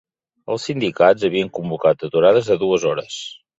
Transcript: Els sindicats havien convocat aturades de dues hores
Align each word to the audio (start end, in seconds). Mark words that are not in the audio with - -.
Els 0.55 0.63
sindicats 0.69 1.27
havien 1.29 1.53
convocat 1.59 2.07
aturades 2.09 2.51
de 2.53 2.61
dues 2.67 2.91
hores 2.95 3.23